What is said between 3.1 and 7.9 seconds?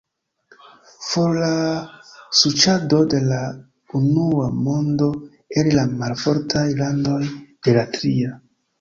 de la unua mondo el la malfortaj landoj de la